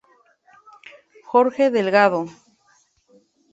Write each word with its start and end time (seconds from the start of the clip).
Jorge 1.29 1.69
Delgado 1.69 2.25